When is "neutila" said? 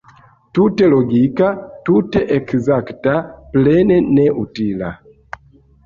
4.19-4.95